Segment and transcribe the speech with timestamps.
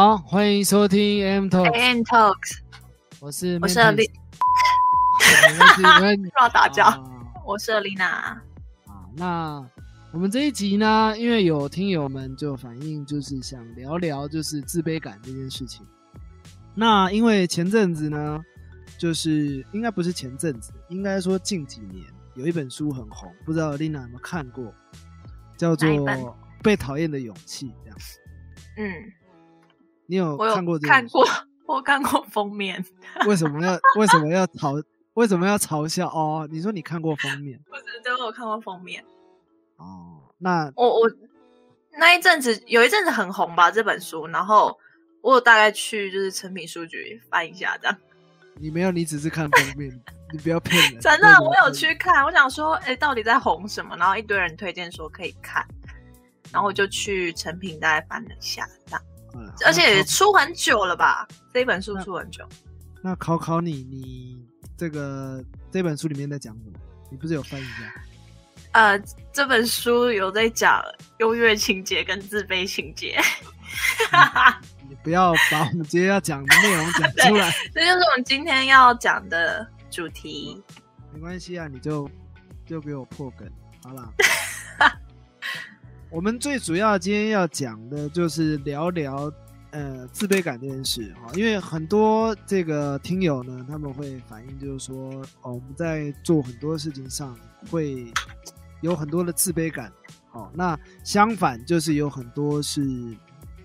[0.00, 2.58] 好，欢迎收听 M Talks，
[3.18, 7.02] 我是我是我是温乱 打架，啊。
[7.44, 8.04] 我是 Lina。
[8.04, 8.40] 啊，
[9.16, 9.68] 那
[10.12, 15.84] 我们这一集呢，因为有听友们就反映，就是想聊聊就是自卑感这件事情。
[16.76, 18.40] 那因为前阵子呢，
[18.98, 22.04] 就是应该不是前阵子，应该说近几年
[22.36, 24.72] 有一本书很红，不知道 Lina 有没有看过，
[25.56, 27.98] 叫做被讨厌的勇气》这样。
[28.76, 29.12] 嗯，
[30.08, 32.84] 你有我有看过这本书看过，我看过封面，
[33.28, 34.82] 为什么要为什么要嘲
[35.14, 36.48] 为什么要嘲笑哦？
[36.50, 39.04] 你说你看过封面不是，对，我有看过封面。
[39.76, 40.22] 哦？
[40.38, 41.10] 那我我
[41.92, 44.78] 那一阵子有一阵子很红吧这本书，然后
[45.20, 47.96] 我有大概去就是成品书局翻一下这样。
[48.60, 49.88] 你没有，你只是看封面，
[50.32, 51.00] 你不要骗人。
[51.00, 53.96] 真的我有去看，我想说，哎，到底在红什么？
[53.96, 55.64] 然后一堆人推荐说可以看，
[56.52, 59.02] 然后我就去成品大概翻了一下，这样，
[59.34, 61.26] 嗯而且出很久了吧？
[61.52, 62.46] 这一本书出很久。
[63.02, 64.44] 那考考你，你
[64.76, 66.78] 这个这本书里面在讲什么？
[67.10, 67.92] 你不是有翻一下？
[68.72, 70.84] 呃，这本书有在讲
[71.20, 73.18] 优越情节跟自卑情节，
[74.88, 80.62] 你不要把我们今天要讲的内容讲出来， 这就是我们今天要讲的主题。
[81.14, 82.08] 没关系啊，你就
[82.66, 83.50] 就给我破梗
[83.82, 84.12] 好啦。
[86.10, 89.30] 我们最主要今天要讲的就是聊聊
[89.72, 95.10] 呃自卑感这件事哈，因为很多这个听友呢，他们会反映就是说，
[95.42, 97.38] 哦，我们在做很多事情上
[97.70, 98.10] 会
[98.80, 99.92] 有很多的自卑感，
[100.30, 102.82] 好，那相反就是有很多是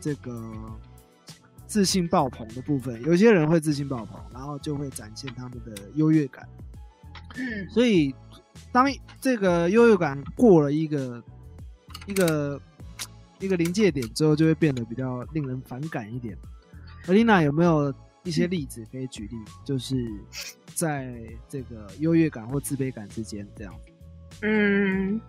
[0.01, 0.51] 这个
[1.65, 6.45] 自信爆棚的部分，有些人会自信爆棚，然后就会展现他们的优越感。
[7.35, 8.13] 嗯所以
[8.71, 8.85] 当
[9.21, 11.23] 这个优越感过了一个
[12.05, 12.59] 一个
[13.39, 16.37] 一个临界点之后，就会变得比较令人反感一点。
[17.07, 19.35] 而丽娜有没有一些例子可以举例？
[19.65, 19.95] 就是
[20.73, 21.13] 在
[21.49, 23.75] 这个优越感或自卑感之间这样。
[24.41, 25.19] 嗯，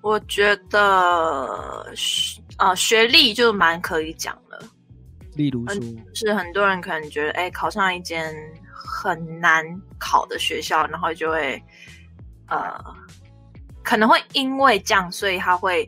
[0.00, 4.62] 我觉得学呃学历就蛮可以讲的，
[5.34, 5.82] 例如说，
[6.14, 8.32] 是很多人可能觉得，哎，考上一间
[8.72, 9.64] 很难
[9.98, 11.60] 考的学校，然后就会
[12.46, 12.72] 呃
[13.82, 15.86] 可能会因为这样，所以他会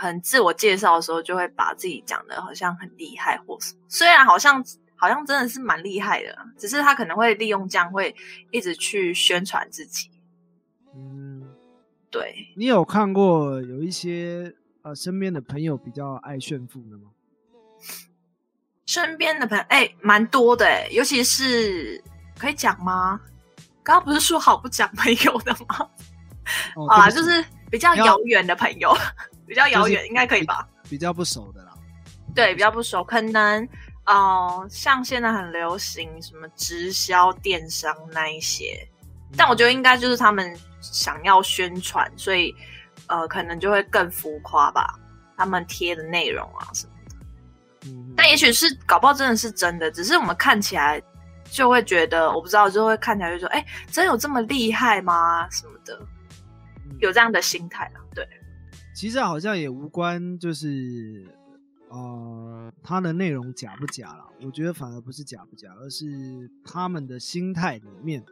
[0.00, 3.74] 很自我介绍的时候，就会把自己讲的好像很厉害或是。
[3.88, 4.64] 虽然好像
[4.94, 8.14] 好像真的是蛮厉害的，只是他可能会利用这样，会
[8.52, 10.08] 一直去宣传自己。
[10.94, 11.42] 嗯，
[12.10, 17.10] 对，你有看过有一些呃身边的朋友比较爱炫富的吗？
[18.86, 22.02] 身边的朋友，哎，蛮多的哎，尤其是
[22.38, 23.20] 可以讲吗？
[23.82, 25.90] 刚刚不是说好不讲朋友的吗？
[26.76, 28.94] 哦，好啦，对不起就是比较遥远的朋友，
[29.48, 30.68] 比较遥远，就是应该可以吧？
[30.88, 31.72] 比较不熟的啦。
[32.34, 33.64] 对，比较不熟，可能
[34.04, 38.86] 哦、呃像现在很流行什么直销、电商那一些，
[39.36, 42.54] 但我觉得应该就是他们想要宣传，所以
[43.06, 44.94] 呃，可能就会更浮夸吧，
[45.36, 47.16] 他们贴的内容啊什么的。
[47.86, 51.02] 嗯，但也许是搞不好真的是真的，只是我们看起来
[51.50, 55.48] 就会觉得，我不知道，就会看起来就说，哎，真有这么厉害吗？
[55.50, 55.98] 什么的，
[56.84, 57.98] 嗯有这样的心态啊？
[58.98, 61.24] 对，其实好像也无关，就是
[61.88, 64.26] 呃，它的内容假不假啦。
[64.42, 68.24] 我觉得反而不是假不假，而是他们的心态里面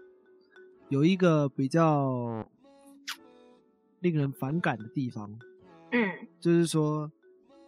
[0.89, 2.45] 有一个比较
[4.01, 5.39] 令人反感的地方，
[5.93, 7.11] 嗯就是说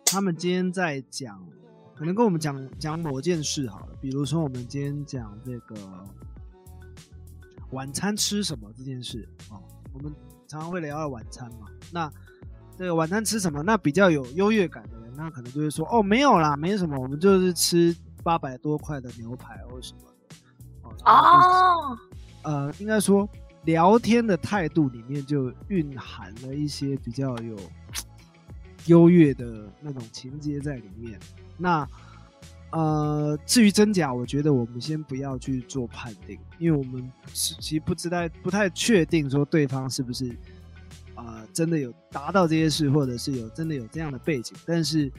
[0.04, 1.48] 他们今天在讲，
[1.94, 5.76] 可能跟我们讲讲某件事好了，比如说我们今天讲这个
[7.70, 10.12] 晚餐吃什么这件事哦，我们
[10.48, 11.68] 常常会聊到晚餐嘛。
[11.92, 12.12] 那
[12.78, 13.60] 这个晚餐吃什么？
[13.64, 21.04] 那比较有优越感的人，那可能就会说哦，没有啦，没什么，我们就是吃八百多块的牛排或什么的。
[21.04, 21.98] 哦，
[22.42, 23.28] 呃，应该说
[23.64, 27.56] 聊天的态度里面就蕴含了一些比较有
[28.86, 31.18] 优越的那种情节在里面。
[31.56, 31.84] 那
[32.70, 40.36] 呃，至于真假，我觉得我们先不要去做判定，因为我们是其实不知道不太确定说对方是不是
[41.18, 44.56] 啊、呃真的有达到这些事，或者是有真的有这样的背景。
[44.64, 45.10] 但是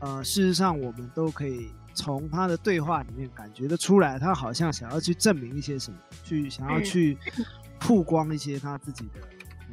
[0.00, 7.18] 呃，事实上我们都可以从他的对话里面感觉得出来，他好像想要去证明一些什么，去想要嗯去
[7.80, 9.20] 曝光一些他自己的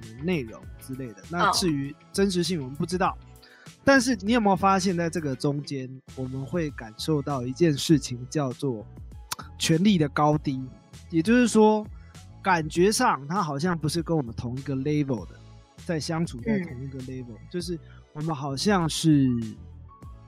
[0.01, 1.17] 嗯内容之类的。
[1.29, 3.17] 那哦至于真实性，我们不知道。
[3.83, 8.83] 但是你有没有发现，在这个中间，我们会感受到一件事情，叫做
[9.59, 10.67] 权力的高低。
[11.11, 11.85] 也就是说，
[12.41, 15.35] 感觉上他好像不是跟我们同一个 level 的，
[15.85, 17.79] 在相处在嗯同一个 level，、就是
[18.13, 19.29] 我们好像是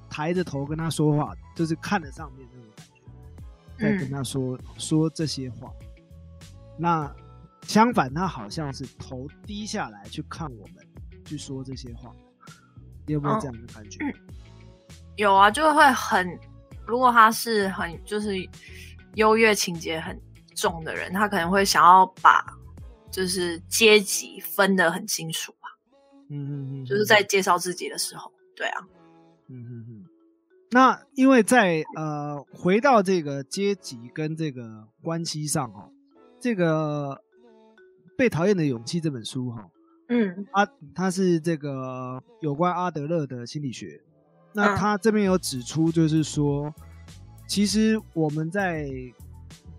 [0.09, 2.85] 抬着头跟他说话，就是看着上面那种感
[3.77, 5.71] 觉，在跟他说、说这些话。
[6.77, 7.11] 那
[7.63, 10.75] 相反，他好像是头低下来去看我们，
[11.25, 12.11] 去说这些话。
[13.05, 13.99] 你有没有这样的感觉？
[15.15, 16.27] 有啊，就会很，
[16.85, 18.35] 如果他是很就是
[19.15, 20.17] 优越情节很
[20.55, 22.45] 重的人，他可能会想要把
[23.11, 25.69] 就是阶级分得很清楚吧。
[26.29, 28.87] 嗯嗯嗯，就是在介绍自己的时候，对啊，
[29.47, 30.05] 嗯嗯嗯。
[30.71, 35.89] 那因为在呃回到这个阶级跟这个关系上哦，
[36.41, 37.21] 这个
[38.17, 39.69] 《被讨厌的勇气》这本书哈，
[40.09, 44.01] 嗯啊，它是这个有关阿德勒的心理学。
[44.53, 46.73] 那嗯他这边有指出，就是说，
[47.47, 48.89] 其实我们在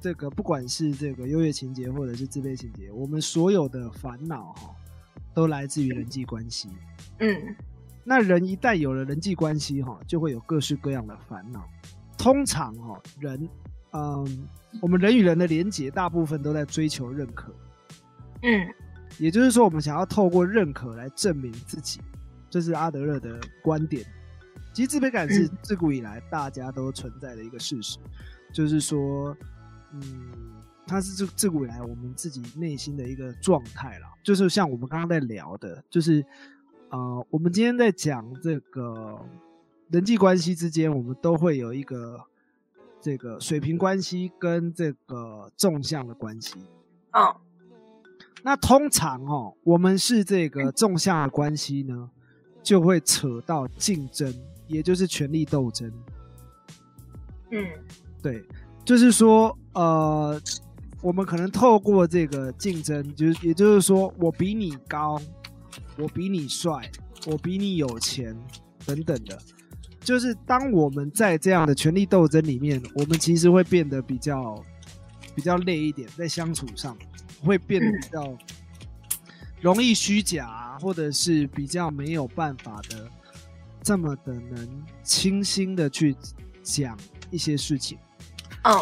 [0.00, 4.74] 这个不管是这个优越情节或者是自卑情节，我们所有的烦恼哈，
[5.34, 6.68] 都来自于人际关系。
[7.18, 7.56] 嗯
[8.04, 11.68] 那人一旦有了人际关系哈，就会有各式各样的烦恼。
[12.16, 13.48] 通常哈，人，
[13.92, 14.48] 嗯，
[14.80, 17.52] 我们人与人的连结，大部分都在追求认可。
[18.42, 18.66] 嗯
[19.18, 22.00] 也就是说，我们想要透过认可来证明自己，
[22.48, 24.06] 这是阿德勒的观点。
[24.72, 27.98] 其实自卑感是嗯自古以来大家都存在的一个事实，
[28.52, 29.36] 就是说，
[29.92, 30.02] 嗯，
[30.86, 34.08] 它是自自古以来我们自己内心的一个状态啦。
[34.22, 36.24] 就是像我们刚刚在聊的，就是
[36.90, 39.18] 呃，我们今天在讲这个
[39.90, 42.20] 人际关系之间，我们都会有一个
[43.00, 46.54] 这个水平关系跟这个纵向的关系。
[47.12, 47.34] 嗯
[48.44, 52.08] 那通常哦，我们是这个纵向的关系呢，
[52.62, 54.32] 就会扯到竞争，
[54.68, 55.92] 也就是权力斗争。
[57.50, 57.66] 嗯
[58.22, 58.44] 对，
[58.88, 60.40] 就是说，呃，
[61.02, 65.20] 我们可能透过这个竞争，就是也就是说，我比你高，
[65.98, 66.90] 我比你帅，
[67.26, 68.34] 我比你有钱，
[68.86, 69.38] 等等的。
[70.00, 74.64] 就是当我们在这样的权力斗争里面，我们其实会变得比较
[75.34, 76.96] 比较累一点，在相处上
[77.42, 78.38] 会变得比较
[79.60, 83.06] 容易虚假，或者是比较没有办法的
[83.82, 86.16] 这么的能清新的去
[86.62, 86.98] 讲
[87.30, 87.98] 一些事情。
[88.62, 88.74] 嗯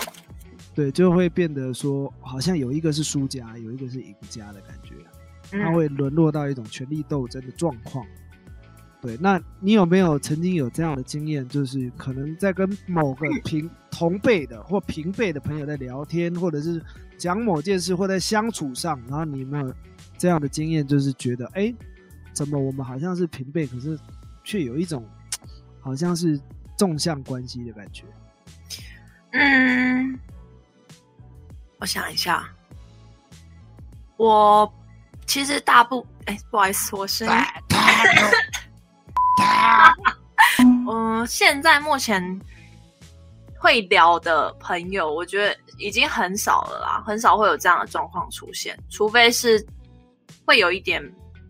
[0.74, 4.94] 对，就会变得说，好像有一个是输家，有一个是赢家的感觉，
[5.50, 8.04] 它嗯，会沦落到一种权力斗争的状况。
[9.00, 11.48] 对，那你有没有曾经有这样的经验？
[11.48, 16.82] 就是可能在跟某个平同辈的或平辈的朋友在聊天，或者是
[17.16, 19.72] 讲某件事，或在相处上，然后你有没有
[20.18, 20.86] 这样的经验？
[20.86, 21.72] 就是觉得，哎，
[22.34, 23.98] 怎么我们好像是平辈，可是
[24.44, 25.02] 却有一种
[25.80, 26.38] 好像是
[26.76, 28.04] 纵向关系的感觉？
[29.38, 30.18] 嗯，
[31.78, 32.48] 我想一下，
[34.16, 34.72] 我
[35.26, 37.34] 其实大部哎，不好意思，我声音，
[40.88, 42.40] 嗯、现在目前
[43.58, 49.62] 会聊的朋友，我觉得已经很少了啦，很少会有这样的状况出现，除非是
[50.46, 51.02] 会有一点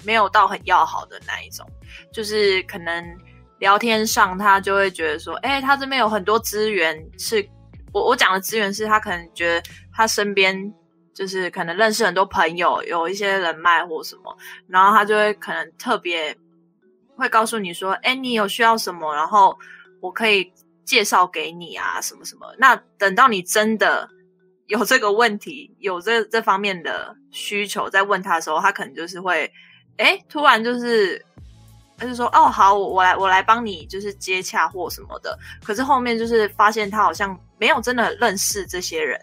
[0.04, 1.64] 没有到很要好的那一种，
[2.12, 3.16] 就是可能
[3.60, 7.48] 聊天上他就会觉得说，哎、他这边有很多资源是，
[7.96, 10.74] 我我讲的资源是他可能觉得他身边
[11.14, 14.36] 就是可能认识很多朋友，有一些人脉或什么，
[14.68, 16.36] 然后他就会可能特别
[17.16, 19.56] 会告诉你说，哎、你有需要什么，然后
[20.02, 20.52] 我可以
[20.84, 22.54] 介绍给你啊，什么什么。
[22.58, 24.10] 那等到你真的
[24.66, 29.50] 有这个问题，有这这方面的需求，在问他的时候，他可能就是会，
[29.96, 31.24] 哎，突然就是，
[31.98, 35.38] 他就说，哦，好，我我来我来帮你，就是接洽或什么的。
[35.64, 39.20] 可是后面就是发现他好像没有真的认识这些人，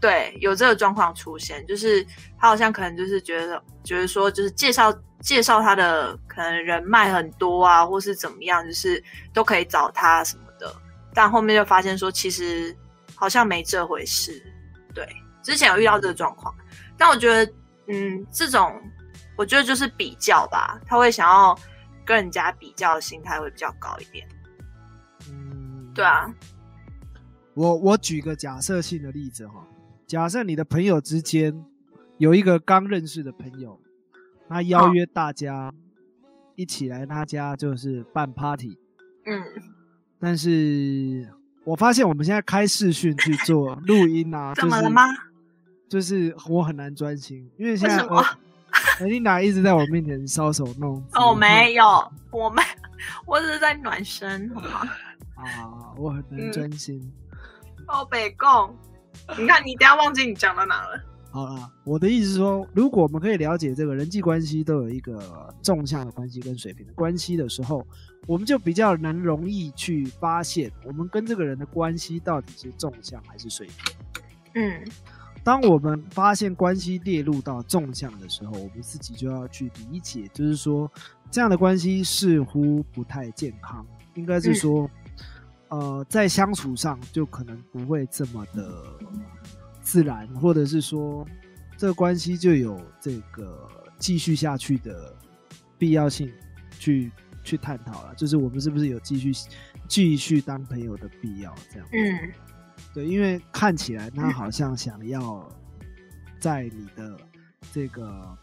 [0.00, 2.04] 对，有这个状况出现，就是
[2.38, 9.02] 他好像可能就是觉得觉得说，就是介绍介绍他的可能人脉很多啊，或是怎么样，就是
[9.32, 10.70] 都可以找他什么的。
[11.14, 12.76] 但后面就发现说，其实
[13.14, 14.42] 好像没这回事。
[14.94, 15.08] 对，
[15.42, 16.54] 之前有遇到这个状况，
[16.98, 17.52] 但我觉得，
[17.88, 18.78] 嗯，这种
[19.36, 21.58] 我觉得就是比较吧，他会想要
[22.04, 24.26] 跟人家比较的心态会比较高一点。
[25.30, 26.32] 嗯，对啊，
[27.54, 29.66] 我我举个假设性的例子哈，
[30.06, 31.64] 假设你的朋友之间
[32.18, 33.80] 有一个刚认识的朋友，
[34.48, 35.72] 他邀约大家
[36.54, 38.78] 一起来他家就是办 party，
[39.26, 39.42] 嗯，
[40.20, 41.28] 但是
[41.64, 45.02] 我发现我们现在开视讯去做 录音啊，怎么了吗？
[45.88, 48.22] 就是我很难专心，因为现在为
[48.98, 51.18] 什么我 Elina 一直在我面前搔首弄姿。
[51.18, 51.84] 哦，没有，
[52.30, 52.62] 我没，
[53.26, 54.90] 我只是在暖身，好吗？
[55.36, 57.12] 啊，我很专心。
[57.88, 58.74] 哦，北贡，
[59.38, 61.00] 你看，你等下忘记你讲到哪了。
[61.30, 67.84] 好了，我的意思是说，如果我们可以了解这个人际关系都有一个纵向的关系跟水平的关系的时候，
[68.28, 73.94] 我们就比较能容易去发现我们跟这个人的关系到底是纵向还是水平。
[74.54, 74.84] 嗯
[75.44, 80.90] 当我们发现关系列入到纵向的时候，我们自己就要去理解，就是说
[81.30, 84.90] 这样的关系似乎不太健康，应该是说，
[85.68, 88.82] 呃，在相处上就可能不会这么的
[89.82, 91.26] 自然，或者是说
[91.76, 95.14] 这个关系就有这个继续下去的
[95.76, 96.32] 必要性
[96.78, 99.30] 去去探讨了，就是我们是不是有继续
[99.86, 101.86] 继续当朋友的必要这样。
[101.92, 102.32] 嗯
[102.92, 105.48] 对，因为看起来他好像想要
[106.38, 107.18] 在你的
[107.72, 108.36] 这个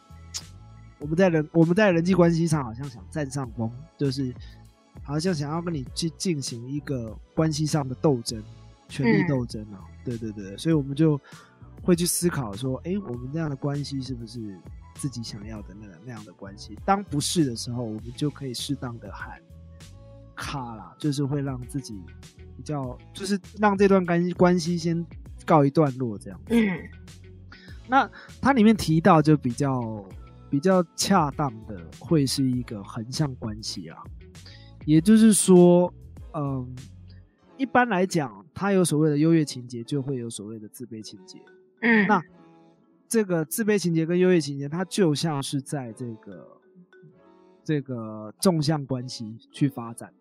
[1.00, 4.34] 我们在人我们在人际关系上好像想占上风，就是
[5.04, 8.44] 好像想要跟你去进行一个关系上的斗争，
[8.88, 9.80] 权力嗯斗争啊。
[10.04, 11.20] 对对对，所以我们就
[11.84, 14.60] 会去思考说，哎，我们这样的关系是不是
[14.96, 16.78] 自己想要的那个那样的关系？
[16.86, 19.40] 当不是的时候，我们就可以适当的喊
[20.36, 22.02] 卡啦，就是会让自己
[22.62, 25.04] 比较，就是让这段关系关系先
[25.46, 26.40] 告一段落这样。
[26.50, 26.78] 嗯
[27.90, 30.06] 那它里面提到就比较
[30.50, 33.98] 比较恰当的，会是一个横向关系啊，
[34.86, 35.92] 也就是说，
[36.34, 36.74] 嗯，
[37.58, 41.40] 一般来讲，他有所谓的优越情节，就会有所谓的自卑情节。
[41.82, 42.22] 嗯，那
[43.10, 46.62] 这个自卑情节跟优越情节，它就像是在这个
[47.64, 50.21] 这个纵向关系去发展的，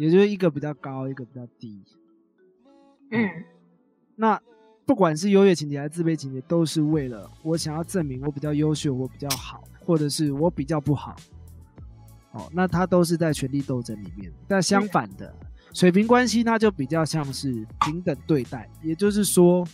[0.00, 1.84] 也就是一个比较高，一个比较低。
[3.10, 3.28] 嗯
[4.16, 4.40] 那
[4.86, 11.14] 不管是优越情节还是自卑情节，都是为了我想要证明我比较优秀，我比较好，或者是我比较不好。
[12.32, 14.32] 哦，那它都是在权力斗争里面。
[14.48, 15.34] 但相反的，
[15.74, 19.66] 水平关系它就比较像是平等对待，也就是说，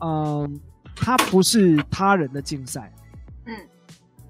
[0.00, 0.60] 嗯，
[0.96, 2.92] 它不是他人的竞赛。
[3.46, 3.54] 嗯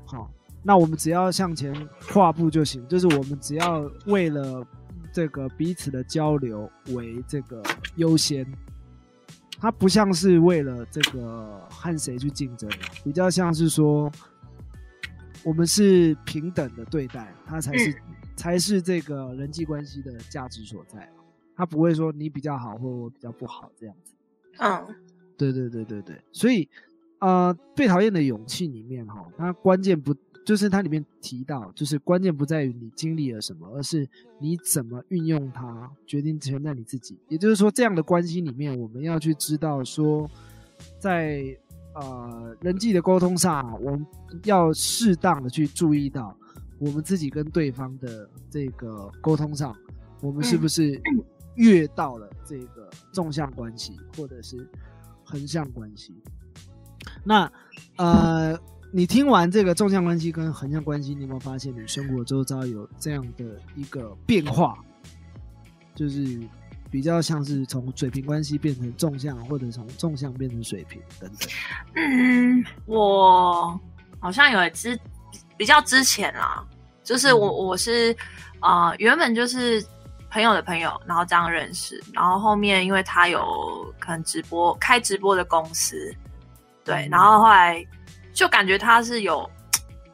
[0.04, 0.30] 好，
[0.62, 1.74] 那我们只要向前
[2.12, 4.66] 跨步就行，就是我们只要为了
[5.12, 7.62] 这个彼此的交流为这个
[7.96, 8.46] 优先。
[9.60, 12.70] 它不像是为了这个和谁去竞争，
[13.02, 14.08] 比较像是说
[15.42, 18.02] 我们是平等的对待，它才是、
[18.36, 21.10] 才是这个人际关系的价值所在。
[21.56, 24.14] 它不会说你比较好或我比较不好这样子。
[24.58, 24.86] 嗯
[25.36, 26.68] 对对对对对，所以
[27.20, 30.14] 呃，被讨厌的勇气里面哈，它关键不
[30.48, 34.08] 就是它里面提到，就是关键不在于你经历了什么，而是
[34.40, 37.20] 你怎么运用它，决定权在你自己。
[37.28, 40.26] 也就是说，这样的关系里面，我们要去知道说，
[40.98, 41.44] 在
[41.94, 44.06] 呃人际的沟通上，我们
[44.44, 46.34] 要适当的去注意到
[46.78, 49.76] 我们自己跟对方的这个沟通上，
[50.22, 50.98] 我们是不是
[51.56, 54.66] 越到了这个纵向关系，或者是
[55.26, 56.14] 横向关系。
[57.22, 57.52] 那
[57.96, 58.58] 呃，
[58.90, 63.44] 你听完这个纵向关系跟横向关系，你有没有发现你生活周遭有这样的
[63.76, 64.78] 一个变化？
[65.94, 66.38] 就是
[66.90, 71.48] 比较像是从水平关系变成纵向，或者从纵向变成水平等等。
[71.96, 73.78] 嗯，我
[74.20, 74.98] 好像有之
[75.56, 76.64] 比较之前啦，
[77.02, 78.16] 就是我我是
[78.60, 79.84] 呃原本就是
[80.30, 86.14] 朋友的朋友，然后这样认识，然后后面因为他有可能直播开直播的公司，
[86.84, 87.84] 对，嗯然后后来
[88.32, 89.48] 就感觉他是有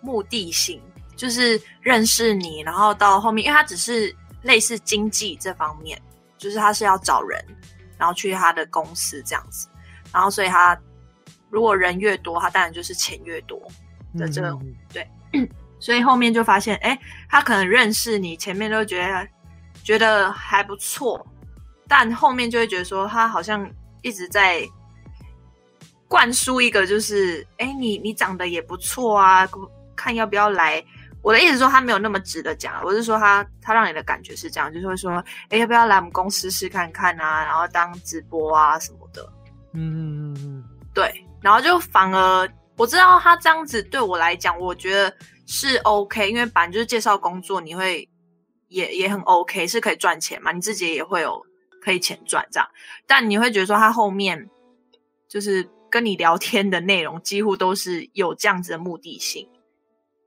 [0.01, 0.81] 目的性，
[1.17, 6.01] 就是认识你，然后到后面，因为他只是类似经济这方面，
[6.39, 7.45] 就是他是要找人，
[7.99, 9.69] 然后去他的公司这样子，
[10.13, 10.79] 然后所以他
[11.51, 13.61] 如果人越多，他当然就是钱越多，
[14.19, 14.75] 的这个嗯
[15.33, 15.49] 嗯
[15.81, 19.29] 所以后面就发现，哎，他可能认识你，前面都觉得
[19.83, 21.27] 觉得还不错，
[21.87, 24.67] 但后面就会觉得说他好像一直在
[26.15, 29.45] 灌输一个，就是哎，你你长得也不错啊，
[29.97, 30.81] 看要不要来。
[31.23, 35.11] 我的意思是说他没有那么直的讲，我是说他他让你的感觉是这样，就是会说，
[35.49, 39.29] 哎，要不要来我们公司试看看啊，然后当直播啊什么的。
[39.73, 45.13] 嗯嗯嗯嗯对，然后就反而我知道他这样子对我来讲，我觉得
[45.49, 48.09] 是 OK，因为反正就是介绍工作，你会
[48.69, 51.45] 也也很 OK，是可以赚钱嘛，你自己也会有
[51.83, 52.69] 可以钱赚这样，
[53.05, 54.49] 但你会觉得说他后面
[55.29, 59.49] 就是跟你聊天的内容几乎都是有这样子的目的性，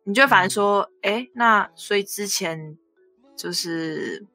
[0.05, 2.77] 你就反而说，哎、那所以之前
[3.35, 4.25] 就是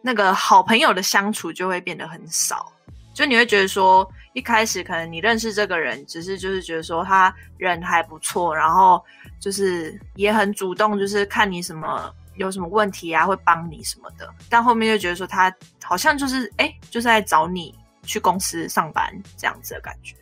[0.00, 2.72] 那个好朋友的相处就会变得很少。
[3.12, 9.04] 就你会觉得说，一开始可能你认识这个人，只是就是觉得说他人还不错，然后
[9.38, 14.26] 就是也很主动，就是看你什么有什么问题啊，会帮你什么的。
[14.48, 20.16] 但后面就觉得说他好像就是哎，就是在找你去公司上班这样子的感觉。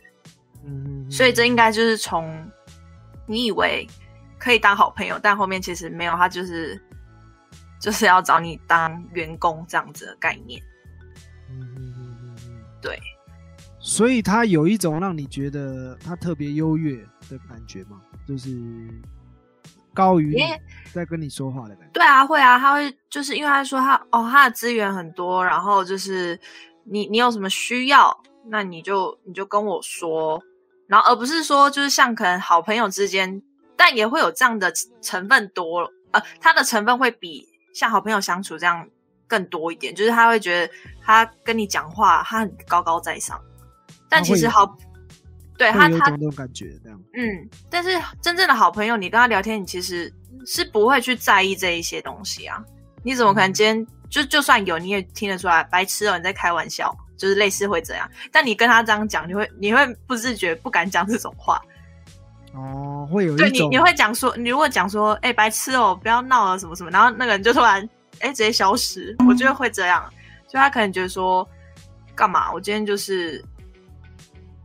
[0.65, 2.49] 嗯，所以这应该就是从
[3.27, 3.87] 你以为
[4.37, 6.79] 可以当好朋友，但后面其实没有，他就是
[7.79, 10.61] 就是要找你当员工这样子的概念。
[11.49, 12.99] 嗯嗯嗯嗯嗯，对，
[13.79, 16.95] 所以他有一种让你觉得他特别优越
[17.29, 18.01] 的感觉吗？
[18.27, 18.49] 就是
[19.93, 20.35] 高于
[20.91, 21.91] 在跟你说话的感觉。
[21.93, 26.39] 对啊，会啊，他会就是因为他说他哦，他的资源很多，然后就是
[26.83, 28.15] 你你有什么需要，
[28.47, 30.41] 那你就你就跟我说，
[30.87, 33.41] 然后而不是说就是像可能好朋友之间，
[33.75, 38.87] 但也会有这样的成分多，呃，他的成分会比像好朋友相处这样
[39.27, 40.73] 更多一点，就是他会觉得
[41.03, 43.41] 他跟你讲话，他很高高在上，
[44.09, 44.77] 但其实好，
[45.57, 47.01] 对他他那种感觉，这样。
[47.15, 47.89] 嗯，但是
[48.21, 50.13] 真正的好朋友，你跟他聊天，你其实
[50.45, 52.63] 是不会去在意这一些东西啊。
[53.03, 58.09] 你怎么可能今天就就算有，你也听得出来，白痴哦，你在开玩笑，就是类似会这样。
[58.31, 61.61] 但你跟他这样讲，你会你会不自觉不敢讲这种话。
[62.53, 67.87] 哦，会有对你一种你会讲说，你如果讲说，哎、白痴哦，不要闹了什么什么，然后那个人就突然
[68.19, 70.09] 哎、直接消失，我觉得会这样。
[70.47, 71.45] 就他可能觉得说，
[72.15, 72.51] 干嘛？
[72.53, 73.43] 我今天就是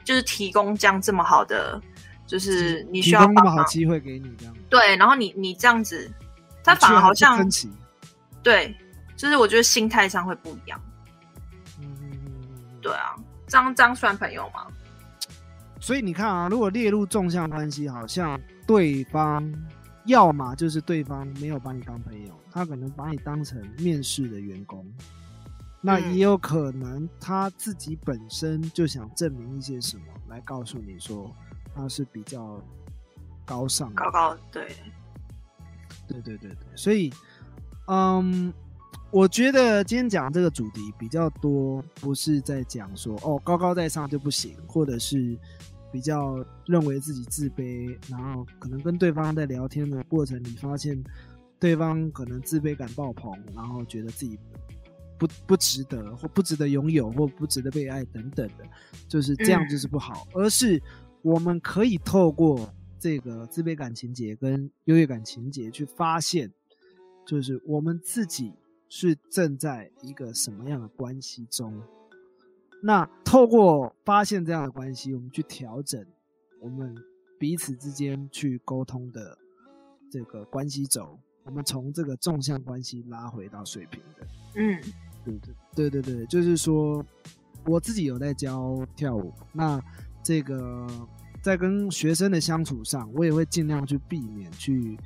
[0.04, 1.80] 就是提供这样这么好的，
[2.28, 3.68] 就是你需要帮忙供那么好。
[3.68, 4.54] 机会给你这样。
[4.68, 6.08] 对，然后你你这样子，
[6.62, 7.44] 他反而好像。
[8.42, 8.72] 对，
[9.16, 10.80] 就是我觉得心态上会不一样。
[12.80, 13.14] 对啊，
[13.46, 14.66] 这样这样算朋友吗？
[15.80, 19.50] 所以你看啊，如果列入纵向关系，好像对方
[20.04, 24.86] 要么就是对方没有把你当朋友，他可能把你当成面试的员工，
[25.80, 31.34] 那嗯也有可能他自己本身就想证明一些什么，来告诉你说
[31.74, 32.60] 他是比较
[33.46, 33.94] 高尚的。
[33.96, 34.68] 高高对，
[36.06, 37.10] 对对对对，所以，
[37.86, 38.52] 嗯，
[39.12, 45.36] 我觉得今天讲这个主题比较多，不是在讲说哦高高在上就不行，或者是
[45.90, 51.02] 比较认为自己自卑，然后可能跟对方在聊天的过程里发现
[51.58, 54.38] 对方可能自卑感爆棚，然后觉得自己
[55.18, 58.64] 不 不值得，或不值得拥有，或不值得被爱等等的，
[59.08, 60.80] 就是这样就是不好，而是
[61.22, 66.48] 我们可以透过这个自卑感情节跟优越感情节去发现，
[67.26, 68.52] 就是我们自己
[68.90, 71.80] 是正在一个什么样的关系中。
[72.82, 76.04] 那透过发现这样的关系，我们去调整
[76.60, 76.94] 我们
[77.38, 79.38] 彼此之间去沟通的
[80.10, 84.26] 这个关系轴，我们从这个纵向关系拉回到水平的。
[84.56, 84.80] 嗯
[85.24, 87.04] 对对对对对，就是说
[87.66, 89.80] 我自己有在教跳舞，那
[90.22, 90.88] 这个
[91.42, 94.98] 在跟学生的相处上，我也会尽量去避免去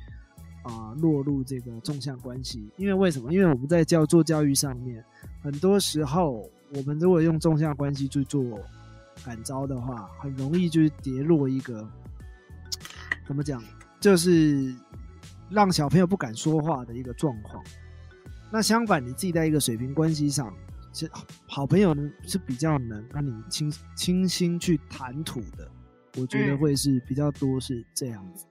[0.65, 3.31] 啊、落入这个纵向关系，因为为什么？
[3.31, 5.03] 因为我们在教做教育上面，
[5.41, 8.43] 很多时候我们如果用纵向关系去做
[9.23, 11.87] 感召的话，很容易就是跌落一个
[13.27, 13.63] 怎么讲，
[13.99, 14.75] 就是
[15.49, 17.63] 让小朋友不敢说话的一个状况。
[18.51, 20.51] 那相反，你自己在一个水平关系上，
[20.91, 21.11] 其实
[21.47, 25.69] 好朋友呢是比较能跟你倾倾心去谈吐的，
[26.17, 28.47] 我觉得嗯会是比较多是这样子。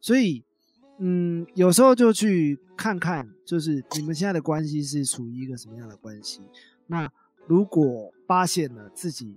[0.00, 0.44] 所以，
[0.98, 6.42] 嗯，有时候就去看看，就是你们现在的关系是处于一个什么样的关系。
[6.86, 7.08] 那
[7.46, 9.36] 如果发现了自己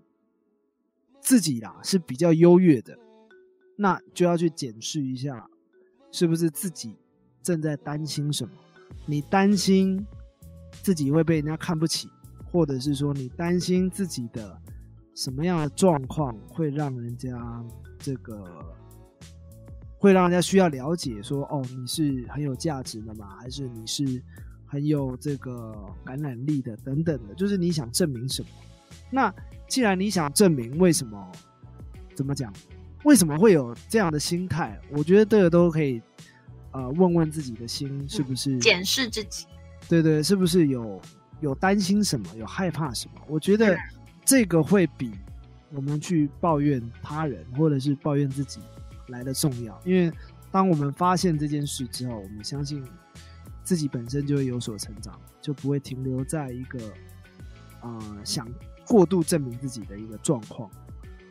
[1.19, 2.97] 自己啦是比较优越的，
[3.76, 5.47] 那就要去检视一下，
[6.12, 6.95] 是不是自己
[7.43, 8.52] 正在担心什么。
[9.06, 10.06] 你担心
[10.82, 12.10] 自己会被人家看不起，
[12.52, 14.60] 或者是说你担心自己的
[15.13, 17.63] 什么样的状况会让人家
[18.00, 18.76] 这个
[20.01, 23.37] 会让人家需要了解说哦你是很有价值的吗？
[23.39, 24.19] 还是你是
[24.65, 28.49] 很有这个感染力的等等的，就是你想证明什么？
[29.11, 29.31] 那
[29.67, 31.31] 既然你想证明，为什么
[32.15, 32.51] 怎么讲？
[33.03, 34.79] 为什么会有这样的心态？
[34.91, 36.01] 我觉得这个都可以，
[36.71, 39.45] 呃，问问自己的心是不是检视自己。
[39.87, 40.99] 对对，是不是有
[41.41, 43.21] 有担心什么，有害怕什么？
[43.27, 43.79] 我觉得嗯
[44.25, 45.11] 这个会比
[45.73, 48.61] 我们去抱怨他人或者是抱怨自己
[49.12, 50.12] 来的重要，因为
[50.52, 52.84] 当我们发现这件事之后，我们相信
[53.63, 56.80] 自己本身就会有所成长，就不会停留在一个
[57.82, 58.47] 呃想
[58.88, 60.69] 过度证明自己的一个状况。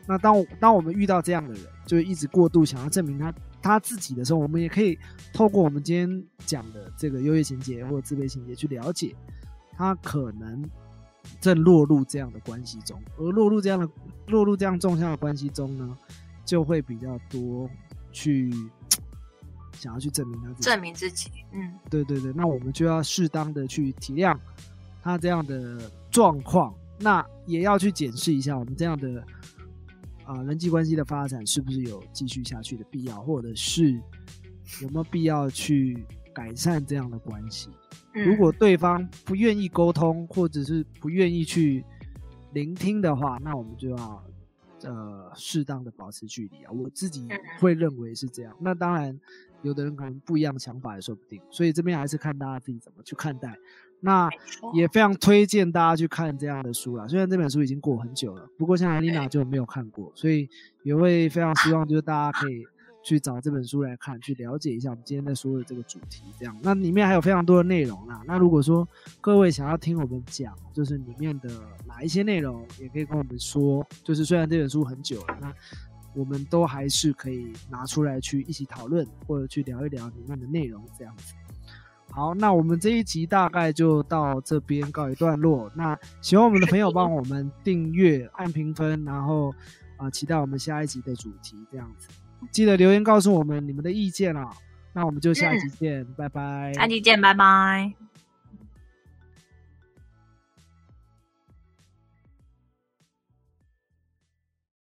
[0.07, 4.97] 那当当我们遇到这样的人，就一直过度想要证明他他自己的时候，我们也可以
[5.31, 9.15] 透过我们今天讲的这个优越情节或者自卑情节去了解，
[9.77, 10.67] 他可能
[11.39, 13.87] 正落入这样的关系中，而落入这样的
[14.27, 15.95] 落入这样纵向的关系中呢，
[16.51, 17.69] 就会比较多
[18.11, 18.51] 去
[19.71, 21.79] 想要去证明他自己，证明自己，嗯。
[21.89, 24.37] 对对对，那我们就要适当的去体谅
[25.01, 29.23] 他这样的状况，那也要去检视一下我们这样的
[30.25, 33.93] 啊人际关系的发展是不是有继续下去的必要，或者是
[34.81, 37.69] 有没有必要去改善这样的关系？
[38.11, 41.81] 如果对方不愿意沟通，或者是不愿意去
[42.51, 44.21] 聆听的话，那我们就要
[44.83, 46.71] 呃适当的保持距离啊。
[46.71, 47.27] 我自己
[47.59, 48.55] 会认为是这样。
[48.59, 49.19] 那当然，
[49.61, 51.41] 有的人可能不一样的想法也说不定。
[51.49, 53.57] 所以这边还是看大家自己怎么去看待。
[53.99, 54.29] 那
[54.73, 57.07] 也非常推荐大家去看这样的书啦。
[57.07, 60.49] 虽然这本书已经过很久了，不过像安妮娜就没有看过，所以
[60.83, 62.65] 也会非常希望就是大家可以。
[63.03, 66.23] 去找这本书来看，去了解一下我们今天在说的这个主题。
[66.39, 68.21] 这样，那里面还有非常多的内容啦。
[68.25, 68.87] 那如果说
[69.19, 71.49] 各位想要听我们讲，就是里面的
[71.87, 73.85] 哪一些内容，也可以跟我们说。
[74.03, 75.53] 就是虽然这本书很久了，那
[76.13, 80.83] 我们都还是可以拿出来去一起讨论，或者去聊一聊里面的内容。
[80.97, 81.33] 这样子。
[82.11, 85.71] 好，那我们这一集大概就到这边告一段落。
[85.73, 89.55] 那喜欢我们的朋友，帮我们订阅、按评分，然后
[89.95, 91.55] 啊，期待我们下一集的主题。
[91.71, 92.09] 这样子。
[92.51, 94.49] 记得留言告诉我们你们的意见啊，
[94.93, 96.73] 那我们就下期见，拜拜。
[96.73, 98.10] 下期见，拜拜。